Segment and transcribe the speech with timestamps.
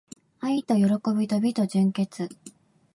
[0.39, 2.27] 愛と喜びと美と純潔